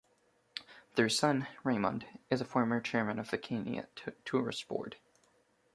[0.95, 3.87] Their son, Raymond, is a former chairman of the Kenya
[4.25, 4.95] Tourist Board.